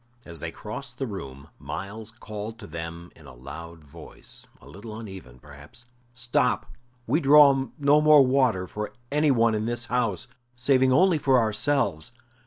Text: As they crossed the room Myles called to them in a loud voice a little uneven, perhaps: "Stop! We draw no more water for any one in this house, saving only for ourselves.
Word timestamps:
As 0.25 0.39
they 0.39 0.49
crossed 0.49 0.97
the 0.97 1.05
room 1.05 1.49
Myles 1.59 2.09
called 2.09 2.57
to 2.57 2.65
them 2.65 3.11
in 3.15 3.27
a 3.27 3.35
loud 3.35 3.83
voice 3.83 4.47
a 4.59 4.67
little 4.67 4.97
uneven, 4.99 5.37
perhaps: 5.37 5.85
"Stop! 6.11 6.71
We 7.05 7.21
draw 7.21 7.67
no 7.77 8.01
more 8.01 8.25
water 8.25 8.65
for 8.65 8.93
any 9.11 9.29
one 9.29 9.53
in 9.53 9.67
this 9.67 9.85
house, 9.93 10.27
saving 10.55 10.91
only 10.91 11.19
for 11.19 11.37
ourselves. 11.37 12.13